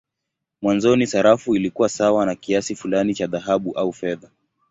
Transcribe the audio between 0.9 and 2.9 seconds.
sarafu ilikuwa sawa na kiasi